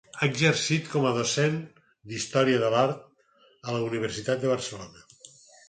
Ha 0.19 0.27
exercit 0.27 0.87
com 0.93 1.05
a 1.09 1.11
docent 1.17 1.59
d'Història 2.13 2.63
de 2.65 2.73
l'Art 2.77 3.05
a 3.45 3.79
la 3.79 3.85
Universitat 3.93 4.45
de 4.47 4.53
Barcelona. 4.57 5.09